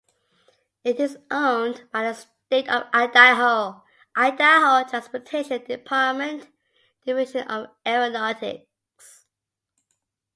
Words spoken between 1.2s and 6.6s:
owned by the State of Idaho, Idaho Transportation Department,